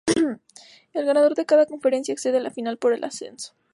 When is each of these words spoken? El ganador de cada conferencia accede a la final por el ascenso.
El 0.95 1.05
ganador 1.05 1.35
de 1.35 1.45
cada 1.45 1.67
conferencia 1.67 2.13
accede 2.15 2.37
a 2.39 2.41
la 2.41 2.49
final 2.49 2.77
por 2.79 2.93
el 2.93 3.03
ascenso. 3.03 3.53